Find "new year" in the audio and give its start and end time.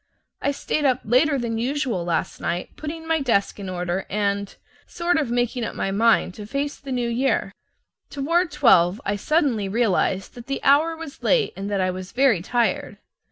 6.91-7.51